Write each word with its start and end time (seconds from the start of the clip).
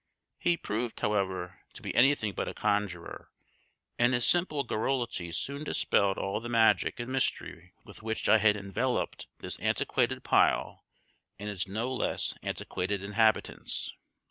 He 0.39 0.57
proved, 0.57 0.99
however, 1.01 1.59
to 1.73 1.81
be 1.83 1.93
anything 1.93 2.33
but 2.33 2.47
a 2.47 2.55
conjurer, 2.55 3.29
and 3.99 4.15
his 4.15 4.25
simple 4.27 4.63
garrulity 4.63 5.31
soon 5.31 5.63
dispelled 5.63 6.17
all 6.17 6.39
the 6.39 6.49
magic 6.49 6.99
and 6.99 7.11
mystery 7.11 7.73
with 7.85 8.01
which 8.01 8.27
I 8.27 8.39
had 8.39 8.55
enveloped 8.55 9.27
this 9.41 9.59
antiquated 9.59 10.23
pile 10.23 10.85
and 11.37 11.51
its 11.51 11.67
no 11.67 11.93
less 11.93 12.33
antiquated 12.41 13.03
inhabitants. 13.03 13.93